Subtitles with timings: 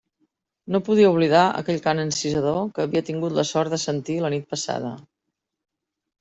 [0.75, 4.51] No podia oblidar aquell cant encisador que havia tingut la sort de sentir la nit
[4.57, 4.93] passada.